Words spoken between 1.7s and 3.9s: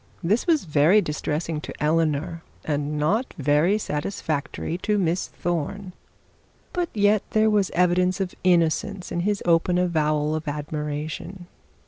Eleanor, and not very